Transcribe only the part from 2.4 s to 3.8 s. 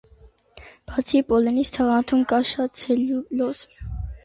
շատ ցելյուլոզ։